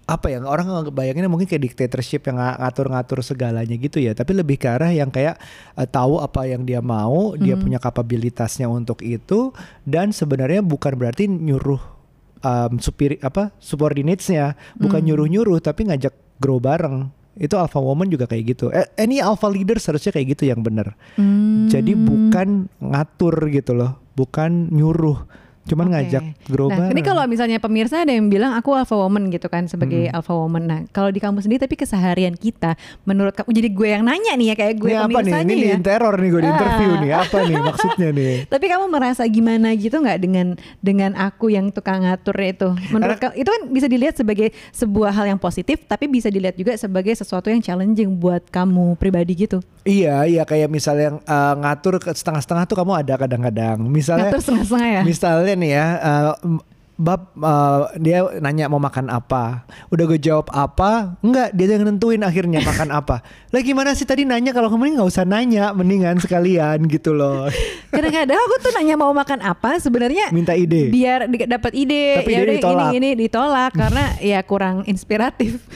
apa 0.05 0.29
ya 0.29 0.39
orang 0.45 0.69
nggak 0.69 0.93
bayanginnya 0.93 1.33
mungkin 1.33 1.49
kayak 1.49 1.65
dictatorship 1.73 2.29
yang 2.29 2.37
nga- 2.37 2.61
ngatur-ngatur 2.61 3.25
segalanya 3.25 3.73
gitu 3.73 4.01
ya. 4.05 4.13
Tapi 4.13 4.37
lebih 4.37 4.61
ke 4.61 4.69
arah 4.69 4.93
yang 4.93 5.09
kayak 5.09 5.41
eh, 5.81 5.89
tahu 5.89 6.21
apa 6.21 6.45
yang 6.45 6.69
dia 6.69 6.85
mau 6.85 7.33
dia 7.41 7.57
punya 7.57 7.81
kapabilitasnya 7.81 8.69
untuk 8.69 9.01
itu 9.01 9.51
dan 9.89 10.13
sebenarnya 10.13 10.61
bukan 10.61 10.93
berarti 10.97 11.25
nyuruh 11.29 11.81
um, 12.45 12.77
supiri 12.77 13.17
apa 13.25 13.51
subordinates-nya. 13.57 14.55
Bukan 14.77 15.01
nyuruh-nyuruh 15.09 15.59
tapi 15.65 15.89
ngajak 15.89 16.13
grow 16.37 16.61
bareng. 16.61 17.09
Itu 17.35 17.59
alpha 17.59 17.83
woman 17.83 18.07
juga 18.13 18.31
kayak 18.31 18.45
gitu. 18.55 18.71
Eh, 18.71 18.87
any 19.01 19.19
alpha 19.19 19.51
leader 19.51 19.81
seharusnya 19.81 20.15
kayak 20.15 20.39
gitu 20.39 20.47
yang 20.53 20.63
benar. 20.63 20.95
Hmm. 21.19 21.67
jadi 21.67 21.97
bukan 21.97 22.69
ngatur 22.79 23.49
gitu 23.51 23.73
loh. 23.75 23.99
Bukan 24.15 24.71
nyuruh 24.71 25.27
cuman 25.65 25.87
Oke. 25.87 25.93
ngajak 25.95 26.23
grow 26.47 26.67
Nah, 26.67 26.77
bareng 26.79 26.93
ini 26.93 27.01
kalau 27.01 27.23
misalnya 27.25 27.57
pemirsa 27.57 28.01
ada 28.01 28.11
yang 28.11 28.27
bilang 28.27 28.53
aku 28.53 28.73
alpha 28.73 28.95
woman 28.95 29.29
gitu 29.29 29.47
kan 29.47 29.65
sebagai 29.65 30.07
Hmm. 30.07 30.17
alpha 30.17 30.33
woman. 30.33 30.63
Nah, 30.63 30.81
kalau 30.91 31.09
di 31.09 31.17
kamu 31.17 31.41
sendiri 31.41 31.61
tapi 31.61 31.75
keseharian 31.75 32.35
kita 32.35 32.77
menurut 33.03 33.33
kamu 33.33 33.51
jadi 33.51 33.69
gue 33.71 33.89
yang 33.91 34.03
nanya 34.03 34.33
nih 34.35 34.47
ya 34.47 34.57
kayak 34.57 34.75
gue 34.77 34.91
ini 34.91 34.99
apa 34.99 35.19
nih 35.19 35.33
ini 35.43 35.67
ya. 35.67 35.79
teror 35.79 36.15
nih 36.15 36.29
gue 36.31 36.41
di 36.41 36.51
interview 36.51 36.91
Ah. 36.91 37.01
nih 37.01 37.13
apa 37.15 37.37
nih 37.43 37.57
maksudnya 37.69 38.09
nih 38.11 38.35
Tapi 38.47 38.65
kamu 38.67 38.85
merasa 38.87 39.23
gimana 39.25 39.69
gitu 39.73 39.97
nggak 39.97 40.19
dengan 40.19 40.47
dengan 40.79 41.11
aku 41.15 41.49
yang 41.49 41.69
tukang 41.69 42.03
ngatur 42.03 42.37
itu? 42.39 42.69
Menurut 42.91 43.17
kamu 43.17 43.33
itu 43.35 43.49
kan 43.49 43.63
bisa 43.69 43.87
dilihat 43.87 44.15
sebagai 44.15 44.49
sebuah 44.71 45.11
hal 45.11 45.27
yang 45.27 45.39
positif, 45.39 45.81
tapi 45.83 46.07
bisa 46.07 46.29
dilihat 46.29 46.55
juga 46.55 46.75
sebagai 46.75 47.11
sesuatu 47.11 47.49
yang 47.49 47.59
challenging 47.59 48.13
buat 48.15 48.45
kamu 48.47 48.95
pribadi 48.95 49.35
gitu. 49.39 49.65
iya 49.83 50.25
iya 50.25 50.43
kayak 50.43 50.67
misalnya 50.67 51.05
yang 51.07 51.19
uh, 51.23 51.55
ngatur 51.57 52.01
setengah-setengah 52.01 52.65
tuh 52.65 52.73
kamu 52.75 52.93
ada 52.97 53.15
kadang-kadang 53.17 53.77
misalnya 53.83 54.29
Ngatur 54.29 54.41
setengah-setengah 54.41 54.89
ya. 54.91 55.03
Misalnya 55.05 55.54
nih 55.57 55.71
ya, 55.73 55.87
uh, 55.99 56.33
Bab 56.95 57.35
uh, 57.35 57.91
dia 57.99 58.23
nanya 58.39 58.71
mau 58.71 58.79
makan 58.79 59.11
apa, 59.11 59.67
udah 59.91 60.05
gue 60.07 60.21
jawab 60.23 60.47
apa, 60.55 61.19
enggak 61.27 61.51
dia 61.51 61.75
yang 61.75 61.83
nentuin 61.83 62.23
akhirnya 62.23 62.63
makan 62.63 62.95
apa. 63.03 63.19
Lah 63.51 63.61
gimana 63.67 63.99
sih 63.99 64.07
tadi 64.07 64.23
nanya 64.23 64.55
kalau 64.55 64.71
kamu 64.71 64.95
nggak 64.95 65.11
usah 65.11 65.27
nanya, 65.27 65.75
mendingan 65.75 66.23
sekalian 66.23 66.87
gitu 66.87 67.11
loh. 67.11 67.51
Kadang-kadang 67.91 68.39
aku 68.39 68.55
tuh 68.63 68.73
nanya 68.79 68.95
mau 68.95 69.11
makan 69.11 69.43
apa 69.43 69.83
sebenarnya 69.83 70.31
Minta 70.31 70.55
ide. 70.55 70.87
biar 70.95 71.27
dapat 71.27 71.75
ide 71.75 72.23
Tapi 72.23 72.31
ya 72.31 72.39
ide 72.47 72.53
ditolak. 72.63 72.87
ini 72.87 72.95
ini 72.95 73.11
ditolak 73.27 73.71
karena 73.83 74.05
ya 74.23 74.39
kurang 74.47 74.87
inspiratif. 74.87 75.67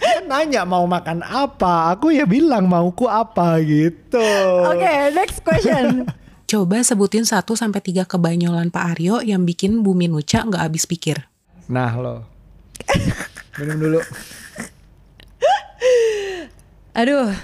kan 0.00 0.24
nanya 0.24 0.64
mau 0.64 0.88
makan 0.88 1.20
apa, 1.20 1.92
aku 1.92 2.16
ya 2.16 2.24
bilang 2.24 2.64
mauku 2.64 3.04
apa 3.12 3.60
gitu. 3.60 4.24
Oke, 4.72 5.12
next 5.12 5.44
question. 5.44 6.08
Coba 6.46 6.78
sebutin 6.78 7.26
1 7.26 7.42
sampai 7.42 7.82
3 7.82 8.06
kebanyolan 8.06 8.70
Pak 8.70 8.84
Aryo 8.94 9.18
yang 9.18 9.42
bikin 9.42 9.82
Bumi 9.82 10.06
Nuca 10.06 10.46
nggak 10.46 10.62
habis 10.70 10.86
pikir. 10.86 11.26
Nah 11.66 11.90
lo, 11.98 12.22
minum 13.58 13.74
dulu. 13.82 14.00
Aduh, 16.94 17.34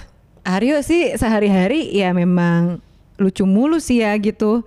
Aryo 0.47 0.79
sih 0.79 1.19
sehari-hari 1.19 1.91
ya 1.91 2.15
memang 2.15 2.79
lucu 3.19 3.43
mulu 3.43 3.83
sih 3.83 3.99
ya 3.99 4.15
gitu. 4.15 4.63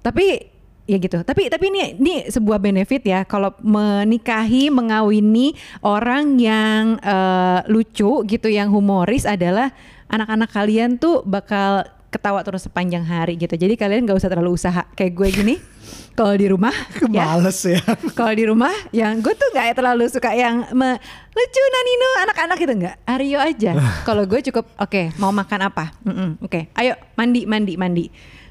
Tapi 0.00 0.48
ya 0.88 0.96
gitu. 0.96 1.20
Tapi 1.20 1.52
tapi 1.52 1.68
ini 1.68 2.00
ini 2.00 2.14
sebuah 2.32 2.56
benefit 2.56 3.04
ya 3.04 3.28
kalau 3.28 3.52
menikahi, 3.60 4.72
mengawini 4.72 5.52
orang 5.84 6.40
yang 6.40 6.96
eh, 7.04 7.60
lucu 7.68 8.24
gitu, 8.24 8.48
yang 8.48 8.72
humoris 8.72 9.28
adalah 9.28 9.68
anak-anak 10.08 10.48
kalian 10.48 10.96
tuh 10.96 11.20
bakal 11.28 11.84
ketawa 12.08 12.40
terus 12.40 12.64
sepanjang 12.64 13.02
hari 13.02 13.34
gitu. 13.34 13.52
Jadi 13.52 13.74
kalian 13.74 14.04
gak 14.04 14.18
usah 14.18 14.30
terlalu 14.30 14.54
usaha 14.54 14.86
kayak 14.92 15.12
gue 15.12 15.28
gini. 15.32 15.54
Kalau 16.18 16.32
di 16.32 16.48
rumah, 16.48 16.72
ya, 17.12 17.36
Males 17.36 17.60
ya. 17.60 17.76
kalau 18.18 18.32
di 18.32 18.48
rumah 18.48 18.72
yang 18.88 19.20
gue 19.20 19.36
tuh 19.36 19.52
nggak 19.52 19.76
terlalu 19.76 20.08
suka 20.08 20.32
yang 20.32 20.64
me- 20.72 20.96
lucu 21.30 21.62
nanino 21.68 22.08
anak-anak 22.24 22.58
itu 22.58 22.72
nggak 22.74 22.96
Aryo 23.04 23.38
aja 23.38 23.70
kalau 24.08 24.24
gue 24.24 24.40
cukup 24.48 24.64
oke 24.80 25.12
mau 25.20 25.28
makan 25.28 25.68
apa 25.68 25.92
Mm-mm, 26.02 26.40
oke 26.40 26.72
ayo 26.72 26.96
mandi 27.14 27.44
mandi 27.44 27.76
mandi 27.76 28.04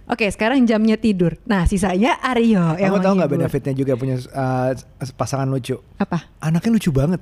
oke 0.05 0.29
sekarang 0.29 0.62
jamnya 0.63 0.93
tidur 0.95 1.41
nah 1.43 1.65
sisanya 1.65 2.21
Aryo 2.21 2.77
yang 2.77 2.93
Kamu 2.93 3.01
tahu 3.01 3.13
nggak 3.17 3.31
benefitnya 3.33 3.74
juga 3.74 3.97
punya 3.97 4.21
uh, 4.29 4.71
pasangan 5.17 5.50
lucu? 5.50 5.81
apa 5.97 6.29
Anaknya 6.38 6.69
lucu 6.69 6.93
banget. 6.93 7.19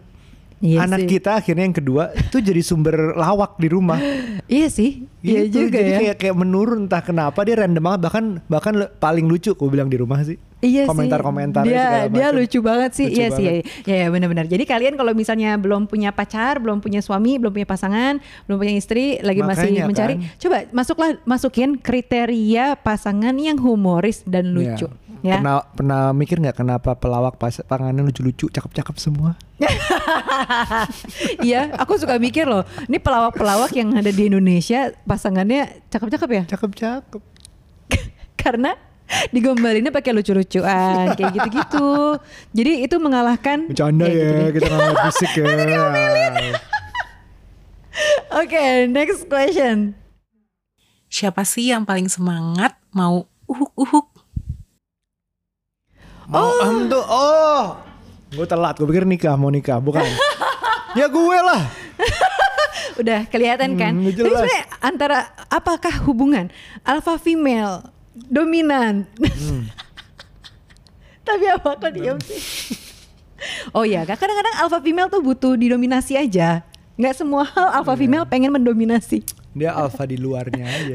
Iya 0.64 0.88
Anak 0.88 1.04
sih. 1.04 1.20
kita 1.20 1.44
akhirnya 1.44 1.68
yang 1.68 1.76
kedua 1.76 2.16
itu 2.16 2.40
jadi 2.40 2.64
sumber 2.64 2.96
lawak 3.14 3.60
di 3.60 3.68
rumah. 3.68 4.00
iya 4.48 4.72
sih 4.72 5.04
iya 5.20 5.44
Gitu, 5.44 5.68
juga 5.68 5.76
jadi 5.76 5.92
ya 5.92 6.00
kayak 6.00 6.18
kayak 6.20 6.36
menurun 6.36 6.88
entah 6.88 7.04
kenapa 7.04 7.44
dia 7.44 7.60
random 7.60 7.84
banget 7.84 8.00
bahkan 8.02 8.26
bahkan 8.48 8.74
paling 8.96 9.28
lucu 9.28 9.52
aku 9.52 9.68
bilang 9.68 9.92
di 9.92 10.00
rumah 10.00 10.24
sih. 10.24 10.40
Iya 10.64 10.88
Komentar-komentar 10.88 11.68
sih. 11.68 11.76
Dia 11.76 12.08
dia 12.08 12.32
macam. 12.32 12.40
lucu 12.40 12.60
banget 12.64 12.92
sih. 12.96 13.12
Lucu 13.12 13.20
iya 13.20 13.28
sih. 13.36 13.44
banget. 13.44 13.64
Ya, 13.84 13.96
ya 14.00 14.08
benar-benar. 14.08 14.46
Jadi 14.48 14.64
kalian 14.64 14.96
kalau 14.96 15.12
misalnya 15.12 15.60
belum 15.60 15.92
punya 15.92 16.16
pacar, 16.16 16.64
belum 16.64 16.80
punya 16.80 17.04
suami, 17.04 17.36
belum 17.36 17.52
punya 17.52 17.68
pasangan, 17.68 18.24
belum 18.48 18.56
punya 18.56 18.72
istri, 18.80 19.20
lagi 19.20 19.44
masih 19.44 19.76
Makanya 19.76 19.84
mencari, 19.84 20.16
kan. 20.24 20.40
coba 20.40 20.58
masuklah 20.72 21.10
masukin 21.28 21.76
kriteria 21.76 22.80
pasangan 22.80 23.36
yang 23.36 23.60
humoris 23.60 24.24
dan 24.24 24.56
lucu. 24.56 24.88
Iya. 24.88 25.03
Ya. 25.24 25.40
Pernah 25.40 25.64
pernah 25.72 26.02
mikir 26.12 26.36
nggak 26.44 26.60
kenapa 26.60 27.00
pelawak 27.00 27.40
pasangannya 27.40 28.04
lucu-lucu, 28.04 28.52
cakep-cakep 28.52 28.96
semua? 29.00 29.40
Iya, 31.40 31.72
aku 31.80 31.96
suka 31.96 32.20
mikir 32.20 32.44
loh. 32.44 32.68
Ini 32.92 33.00
pelawak-pelawak 33.00 33.72
yang 33.72 33.96
ada 33.96 34.12
di 34.12 34.28
Indonesia 34.28 34.92
pasangannya 35.08 35.88
cakep-cakep 35.88 36.30
ya? 36.30 36.44
Cakep-cakep. 36.52 37.22
Karena 38.44 38.76
digombalinnya 39.32 39.96
pakai 39.96 40.12
lucu-lucuan 40.12 41.16
kayak 41.16 41.32
gitu-gitu. 41.40 42.20
Jadi 42.52 42.72
itu 42.84 42.96
mengalahkan 43.00 43.72
Bercanda 43.72 44.08
ya, 44.08 44.52
gitu 44.52 44.60
kita 44.60 44.68
ngeliat 44.76 44.98
fisik 45.08 45.32
ya. 45.40 45.46
Oke, 48.44 48.66
next 48.90 49.30
question. 49.30 49.96
Siapa 51.08 51.46
sih 51.46 51.70
yang 51.70 51.86
paling 51.86 52.10
semangat 52.10 52.74
mau 52.90 53.30
uhuk-uhuk? 53.46 54.13
Mau 56.34 56.50
am 56.66 56.90
tuh, 56.90 57.06
oh. 57.06 57.78
Gue 58.34 58.50
telat, 58.50 58.74
gue 58.82 58.90
pikir 58.90 59.06
nikah, 59.06 59.38
mau 59.38 59.54
nikah, 59.54 59.78
bukan. 59.78 60.02
ya 61.00 61.06
gue 61.06 61.38
lah. 61.38 61.70
Udah 63.02 63.30
kelihatan 63.30 63.78
kan? 63.78 63.94
Hmm, 63.94 64.10
Tapi 64.10 64.18
jelas. 64.18 64.42
sebenarnya 64.42 64.64
antara 64.82 65.18
apakah 65.54 65.94
hubungan 66.10 66.50
alpha 66.82 67.22
female 67.22 67.86
dominan? 68.18 69.06
Hmm. 69.22 69.70
Tapi 71.28 71.46
apa 71.54 71.78
kok 71.78 71.94
diam 71.94 72.18
sih? 72.18 72.42
oh 73.78 73.86
ya, 73.86 74.02
kadang-kadang 74.02 74.58
alpha 74.58 74.82
female 74.82 75.14
tuh 75.14 75.22
butuh 75.22 75.54
didominasi 75.54 76.18
aja. 76.18 76.66
Nggak 76.98 77.14
semua 77.14 77.46
hal 77.46 77.78
alpha 77.78 77.94
female 77.94 78.26
pengen 78.26 78.50
mendominasi. 78.50 79.22
Dia 79.54 79.78
alfa 79.78 80.10
di 80.10 80.18
luarnya 80.18 80.66
aja. 80.66 80.94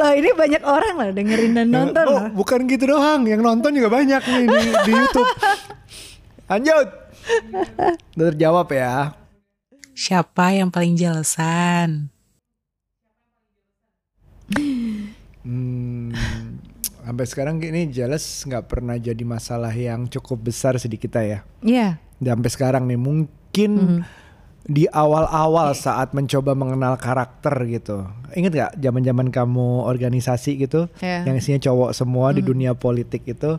Loh 0.00 0.12
ini 0.16 0.32
banyak 0.32 0.62
orang 0.64 0.94
loh 0.96 1.10
dengerin 1.12 1.52
dan 1.52 1.68
nonton 1.68 2.04
oh, 2.08 2.12
loh. 2.16 2.24
bukan 2.32 2.64
gitu 2.64 2.88
doang, 2.88 3.28
yang 3.28 3.44
nonton 3.44 3.68
juga 3.76 3.92
banyak 3.92 4.22
nih 4.24 4.44
di, 4.48 4.60
di 4.88 4.92
YouTube. 4.96 5.28
Lanjut. 6.48 6.86
Udah 8.16 8.26
terjawab 8.32 8.68
ya. 8.72 9.12
Siapa 9.92 10.56
yang 10.56 10.72
paling 10.72 10.96
jelesan? 10.96 12.08
Hmm, 15.40 16.16
sampai 17.04 17.24
sekarang 17.28 17.60
ini 17.60 17.92
jelas 17.92 18.24
nggak 18.44 18.64
pernah 18.72 18.96
jadi 18.96 19.20
masalah 19.20 19.72
yang 19.72 20.08
cukup 20.08 20.48
besar 20.48 20.80
sih 20.80 20.88
di 20.88 20.96
kita 20.96 21.20
ya. 21.20 21.38
Iya. 21.60 22.00
Dan 22.16 22.40
sampai 22.40 22.50
sekarang 22.52 22.82
nih 22.88 22.96
mungkin 22.96 23.70
Mhm. 24.00 24.00
Di 24.62 24.84
awal-awal 24.86 25.72
saat 25.72 26.12
mencoba 26.12 26.52
mengenal 26.52 26.94
karakter 26.94 27.54
gitu. 27.66 28.04
Ingat 28.30 28.52
gak 28.52 28.72
zaman-zaman 28.78 29.28
kamu 29.28 29.84
organisasi 29.84 30.60
gitu 30.60 30.86
Iya. 31.00 31.26
yang 31.26 31.36
isinya 31.36 31.60
cowok 31.60 31.90
semua 31.90 32.30
di 32.30 32.40
dunia 32.40 32.72
politik 32.72 33.24
itu. 33.24 33.56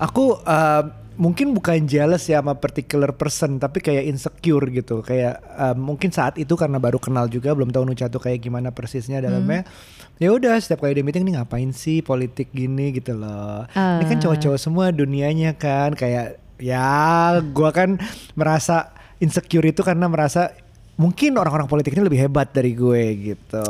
Aku 0.00 0.40
uh, 0.40 0.82
mungkin 1.14 1.52
bukan 1.52 1.84
jealous 1.84 2.24
ya 2.26 2.40
sama 2.40 2.56
particular 2.56 3.12
person 3.12 3.60
tapi 3.60 3.78
kayak 3.78 4.08
insecure 4.08 4.66
gitu. 4.72 5.04
Kayak 5.04 5.38
uh, 5.54 5.76
mungkin 5.76 6.10
saat 6.10 6.34
itu 6.36 6.56
karena 6.56 6.80
baru 6.80 6.96
kenal 6.98 7.28
juga 7.28 7.52
belum 7.52 7.70
tahu 7.70 7.84
Nucha 7.86 8.08
tuh 8.08 8.18
kayak 8.18 8.42
gimana 8.42 8.72
persisnya 8.72 9.20
dalamnya. 9.20 9.62
Ya 10.18 10.32
udah 10.32 10.58
setiap 10.58 10.82
kali 10.82 10.96
di 10.96 11.02
meeting 11.02 11.22
nih 11.22 11.38
ngapain 11.38 11.70
sih 11.70 12.00
politik 12.00 12.50
gini 12.50 12.90
gitu 12.90 13.14
loh. 13.14 13.68
Ini 13.68 14.04
kan 14.06 14.16
Ah. 14.16 14.22
cowok-cowok 14.22 14.58
semua 14.58 14.90
dunianya 14.90 15.54
kan 15.54 15.94
kayak 15.94 16.40
ya 16.58 16.88
gua 17.52 17.70
kan 17.70 17.98
merasa 18.34 18.90
insecure 19.22 19.70
itu 19.70 19.86
karena 19.86 20.10
merasa 20.10 20.50
mungkin 20.92 21.34
orang-orang 21.34 21.66
politik 21.66 21.96
ini 21.96 22.04
lebih 22.04 22.20
hebat 22.20 22.52
dari 22.52 22.76
gue 22.76 23.02
gitu 23.32 23.64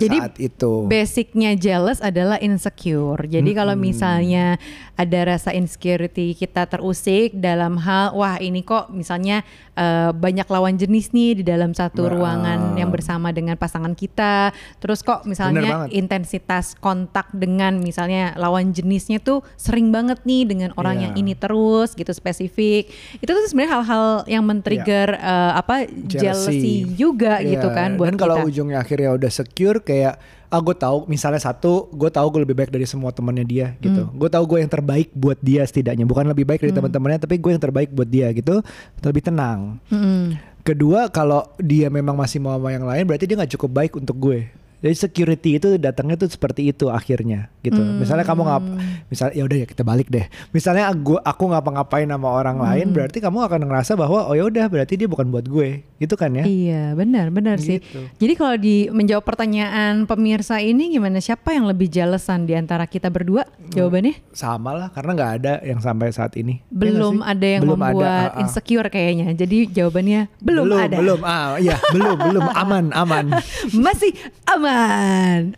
Jadi 0.00 0.16
saat 0.18 0.34
itu. 0.40 0.88
Basicnya 0.88 1.52
jealous 1.54 2.00
adalah 2.00 2.40
insecure. 2.40 3.28
Jadi 3.28 3.50
kalau 3.52 3.76
Mm-mm. 3.76 3.92
misalnya 3.92 4.56
ada 4.96 5.20
rasa 5.36 5.52
insecurity 5.52 6.32
kita 6.32 6.64
terusik 6.64 7.36
dalam 7.36 7.76
hal 7.76 8.16
wah 8.16 8.40
ini 8.40 8.64
kok 8.64 8.88
misalnya 8.88 9.44
eh, 9.76 10.10
banyak 10.10 10.48
lawan 10.48 10.80
jenis 10.80 11.12
nih 11.12 11.40
di 11.40 11.44
dalam 11.44 11.76
satu 11.76 12.08
Wah. 12.08 12.12
ruangan 12.12 12.60
yang 12.80 12.88
bersama 12.88 13.30
dengan 13.36 13.60
pasangan 13.60 13.92
kita. 13.92 14.50
Terus 14.80 15.04
kok 15.04 15.28
misalnya 15.28 15.86
intensitas 15.92 16.72
kontak 16.80 17.28
dengan 17.36 17.78
misalnya 17.78 18.32
lawan 18.40 18.72
jenisnya 18.72 19.20
tuh 19.20 19.44
sering 19.60 19.92
banget 19.92 20.24
nih 20.24 20.48
dengan 20.48 20.70
orang 20.80 20.96
Iya. 20.98 21.04
yang 21.08 21.14
ini 21.20 21.34
terus 21.36 21.92
gitu 21.92 22.12
spesifik. 22.12 22.88
Itu 23.20 23.32
tuh 23.32 23.44
sebenarnya 23.48 23.72
hal-hal 23.80 24.06
yang 24.28 24.42
men-trigger 24.44 25.08
eh, 25.16 25.52
apa 25.52 25.88
jealousy, 26.04 26.71
juga 26.94 27.38
Iya, 27.40 27.56
gitu 27.56 27.68
kan 27.70 27.96
buat 27.96 28.08
Dan 28.12 28.16
kalau 28.16 28.36
kita. 28.42 28.48
ujungnya 28.48 28.78
akhirnya 28.80 29.10
udah 29.12 29.30
secure 29.30 29.78
kayak 29.80 30.16
ah 30.52 30.60
gue 30.60 30.76
tahu 30.76 31.08
misalnya 31.08 31.40
satu 31.40 31.88
gue 31.88 32.12
tahu 32.12 32.26
gue 32.28 32.40
lebih 32.44 32.52
baik 32.52 32.68
dari 32.68 32.84
semua 32.84 33.08
temannya 33.08 33.44
dia 33.44 33.66
gitu. 33.80 34.04
Hmm. 34.04 34.12
Gue 34.16 34.28
tahu 34.28 34.44
gue 34.44 34.58
yang 34.60 34.68
terbaik 34.68 35.08
buat 35.12 35.40
dia 35.40 35.64
setidaknya 35.64 36.04
bukan 36.04 36.28
lebih 36.28 36.44
baik 36.44 36.60
dari 36.60 36.76
teman-temannya 36.76 37.24
tapi 37.24 37.40
gue 37.40 37.50
yang 37.56 37.62
terbaik 37.62 37.88
buat 37.88 38.08
dia 38.08 38.28
gitu. 38.36 38.60
Lebih 39.00 39.22
tenang. 39.24 39.80
Mm-mm. 39.88 40.36
Kedua 40.62 41.08
kalau 41.08 41.48
dia 41.56 41.88
memang 41.88 42.14
masih 42.14 42.38
mau 42.38 42.54
sama 42.54 42.68
yang 42.70 42.84
lain 42.84 43.02
berarti 43.08 43.24
dia 43.24 43.34
nggak 43.34 43.52
cukup 43.56 43.70
baik 43.72 43.92
untuk 43.96 44.14
gue. 44.20 44.61
Jadi 44.82 44.94
security 44.98 45.50
itu 45.62 45.68
datangnya 45.78 46.18
tuh 46.18 46.28
seperti 46.28 46.74
itu 46.74 46.90
akhirnya 46.90 47.48
gitu. 47.62 47.78
Misalnya 47.78 48.26
kamu 48.26 48.42
ngap, 48.42 48.64
misalnya 49.06 49.34
ya 49.38 49.42
udah 49.46 49.58
ya 49.62 49.66
kita 49.70 49.82
balik 49.86 50.10
deh. 50.10 50.26
Misalnya 50.50 50.90
gua 50.98 51.22
aku 51.22 51.54
ngapa-ngapain 51.54 52.10
sama 52.10 52.28
orang 52.28 52.58
lain 52.58 52.90
berarti 52.90 53.22
kamu 53.22 53.46
akan 53.46 53.70
ngerasa 53.70 53.94
bahwa 53.94 54.26
oh 54.26 54.34
ya 54.34 54.44
udah 54.50 54.66
berarti 54.66 54.98
dia 54.98 55.06
bukan 55.06 55.30
buat 55.30 55.46
gue. 55.46 55.86
Gitu 56.02 56.18
kan 56.18 56.34
ya? 56.34 56.42
Iya 56.42 56.98
benar 56.98 57.30
benar 57.30 57.62
sih. 57.62 57.78
Gitu. 57.78 58.02
Jadi 58.18 58.32
kalau 58.34 58.58
di 58.58 58.90
menjawab 58.90 59.22
pertanyaan 59.22 60.02
pemirsa 60.10 60.58
ini 60.58 60.90
gimana 60.90 61.22
siapa 61.22 61.54
yang 61.54 61.70
lebih 61.70 61.86
jelesan 61.86 62.50
di 62.50 62.58
antara 62.58 62.90
kita 62.90 63.06
berdua? 63.06 63.46
Jawabannya 63.70 64.18
Sama 64.34 64.74
lah 64.74 64.88
karena 64.90 65.10
nggak 65.14 65.32
ada 65.38 65.52
yang 65.62 65.78
sampai 65.78 66.10
saat 66.10 66.34
ini. 66.34 66.58
Ya 66.58 66.66
nggak 66.66 66.82
belum 66.82 67.16
sih? 67.22 67.30
ada 67.30 67.46
yang 67.46 67.62
Belum 67.62 67.78
ada, 67.78 67.86
membuat 67.94 68.30
ah, 68.34 68.40
insecure 68.42 68.88
kayaknya. 68.90 69.26
Jadi 69.38 69.58
jawabannya 69.70 70.20
belum, 70.42 70.64
ada. 70.74 70.96
Belum, 70.98 71.20
ah, 71.22 71.54
iya, 71.62 71.76
belum, 71.94 72.16
belum, 72.18 72.44
aman, 72.62 72.84
aman. 72.90 73.24
Masih 73.70 74.10
aman. 74.50 74.71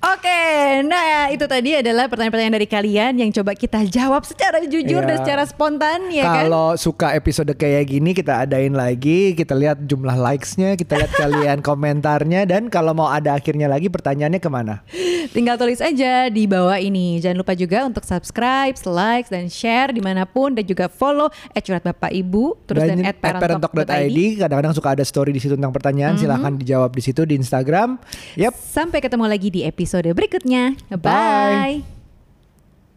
Oke, 0.02 0.42
nah 0.84 1.30
itu 1.30 1.46
tadi 1.46 1.78
adalah 1.78 2.10
pertanyaan-pertanyaan 2.10 2.56
dari 2.58 2.68
kalian 2.68 3.12
yang 3.22 3.30
coba 3.30 3.54
kita 3.54 3.86
jawab 3.86 4.26
secara 4.26 4.58
jujur 4.66 5.02
Iya. 5.02 5.08
dan 5.08 5.16
secara 5.22 5.42
spontan 5.46 6.10
ya 6.10 6.24
kan? 6.26 6.36
Kalau 6.46 6.68
suka 6.74 7.14
episode 7.14 7.54
kayak 7.54 7.86
gini 7.86 8.10
kita 8.10 8.42
adain 8.42 8.74
lagi, 8.74 9.32
kita 9.32 9.54
lihat 9.54 9.86
jumlah 9.86 10.18
likes-nya, 10.18 10.74
kita 10.74 10.98
lihat 10.98 11.12
kalian 11.14 11.58
komentarnya 11.68 12.42
dan 12.44 12.66
kalau 12.66 12.90
mau 12.90 13.06
ada 13.06 13.38
akhirnya 13.38 13.70
lagi 13.70 13.86
pertanyaannya 13.86 14.40
ke 14.42 14.50
mana? 14.50 14.82
Tinggal 15.30 15.56
tulis 15.56 15.78
aja 15.78 16.26
di 16.28 16.44
bawah 16.44 16.76
ini. 16.76 17.22
Jangan 17.22 17.38
lupa 17.38 17.54
juga 17.54 17.86
untuk 17.86 18.02
subscribe, 18.04 18.76
like, 18.86 19.30
dan 19.30 19.46
share 19.46 19.94
di 19.94 20.02
mana 20.02 20.26
pun 20.26 20.52
dan 20.58 20.66
juga 20.66 20.90
follow 20.90 21.30
@curhat 21.54 21.82
bapak 21.82 22.10
ibu 22.12 22.58
terus 22.66 22.82
dan, 22.84 23.00
at 23.06 23.16
@parentalk.id. 23.22 23.72
parentalk.id 23.72 24.18
kadang-kadang 24.42 24.74
suka 24.74 24.88
ada 24.98 25.04
story 25.06 25.30
di 25.30 25.40
situ 25.40 25.54
tentang 25.56 25.72
pertanyaan, 25.72 26.18
silahkan 26.18 26.54
dijawab 26.54 26.90
di 26.92 27.02
situ 27.02 27.22
di 27.24 27.38
Instagram. 27.38 27.96
Yap. 28.36 28.52
Sampai 28.58 29.03
ketemu 29.04 29.28
lagi 29.28 29.48
di 29.52 29.60
episode 29.68 30.08
berikutnya. 30.16 30.80
Bye. 30.88 31.84
Bye. 31.84 32.03